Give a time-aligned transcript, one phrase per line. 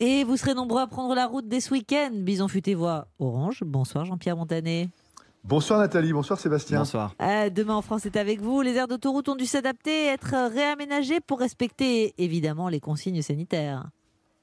[0.00, 2.10] Et vous serez nombreux à prendre la route dès ce week-end.
[2.12, 3.62] Bison futé voix orange.
[3.64, 4.88] Bonsoir Jean-Pierre Montanet.
[5.44, 6.78] Bonsoir Nathalie, bonsoir Sébastien.
[6.78, 7.14] Bonsoir.
[7.20, 8.62] Euh, demain en France est avec vous.
[8.62, 13.90] Les aires d'autoroute ont dû s'adapter, être réaménagées pour respecter évidemment les consignes sanitaires.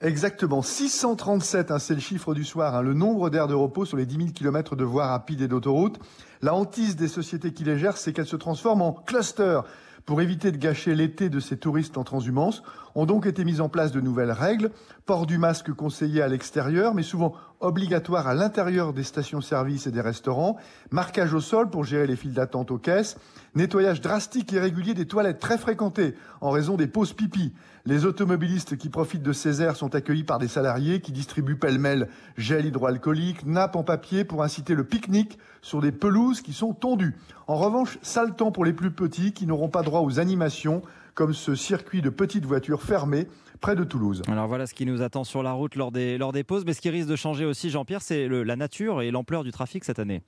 [0.02, 3.98] Exactement, 637, hein, c'est le chiffre du soir, hein, le nombre d'aires de repos sur
[3.98, 6.00] les 10 000 km de voies rapides et d'autoroutes.
[6.42, 9.64] La hantise des sociétés qui les gèrent, c'est qu'elles se transforment en clusters.
[10.06, 12.64] Pour éviter de gâcher l'été de ces touristes en transhumance,
[12.96, 14.72] ont donc été mises en place de nouvelles règles.
[15.06, 20.02] Port du masque conseillé à l'extérieur, mais souvent obligatoire à l'intérieur des stations-service et des
[20.02, 20.58] restaurants.
[20.90, 23.18] Marquage au sol pour gérer les files d'attente aux caisses.
[23.56, 27.54] Nettoyage drastique et régulier des toilettes très fréquentées en raison des pauses pipi.
[27.86, 32.10] Les automobilistes qui profitent de ces airs sont accueillis par des salariés qui distribuent pêle-mêle
[32.38, 37.16] gel hydroalcoolique, nappes en papier pour inciter le pique-nique sur des pelouses qui sont tondues.
[37.48, 40.82] En revanche, sale temps pour les plus petits qui n'auront pas droit aux animations
[41.14, 43.28] comme ce circuit de petites voitures fermées
[43.60, 44.22] près de Toulouse.
[44.28, 46.66] Alors voilà ce qui nous attend sur la route lors des, lors des pauses.
[46.66, 49.84] Mais ce qui risque de changer aussi, Jean-Pierre, c'est la nature et l'ampleur du trafic
[49.84, 50.24] cette année.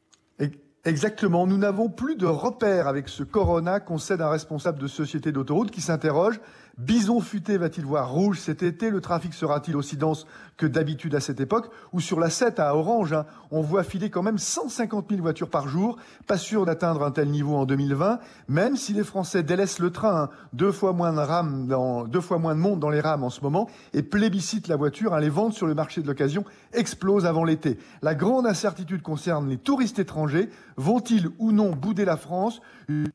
[0.85, 1.47] Exactement.
[1.47, 5.79] Nous n'avons plus de repères avec ce Corona, concède un responsable de société d'autoroute qui
[5.79, 6.41] s'interroge.
[6.79, 8.89] Bison futé va-t-il voir rouge cet été?
[8.89, 10.25] Le trafic sera-t-il aussi dense
[10.57, 11.69] que d'habitude à cette époque?
[11.93, 15.51] Ou sur la 7 à Orange, hein, on voit filer quand même 150 000 voitures
[15.51, 15.97] par jour.
[16.25, 20.23] Pas sûr d'atteindre un tel niveau en 2020, même si les Français délaissent le train.
[20.23, 20.29] Hein.
[20.53, 23.29] deux fois moins de rames dans, deux fois moins de monde dans les rames en
[23.29, 25.13] ce moment et plébiscitent la voiture.
[25.13, 27.77] Hein, les ventes sur le marché de l'occasion explosent avant l'été.
[28.01, 30.49] La grande incertitude concerne les touristes étrangers.
[30.77, 32.61] Vont-ils ou non bouder la France?
[32.87, 33.07] Une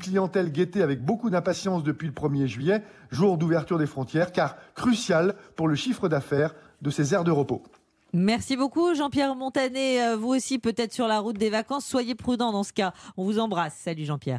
[0.00, 5.34] clientèle guettée avec beaucoup d'impatience depuis le 1er juillet, jour d'ouverture des frontières, car crucial
[5.56, 7.62] pour le chiffre d'affaires de ces aires de repos.
[8.12, 10.00] Merci beaucoup Jean-Pierre Montanet.
[10.00, 11.84] Euh, vous aussi peut-être sur la route des vacances.
[11.84, 12.92] Soyez prudent dans ce cas.
[13.16, 13.74] On vous embrasse.
[13.74, 14.32] Salut Jean-Pierre.